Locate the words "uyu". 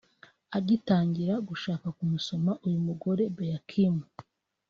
2.65-2.79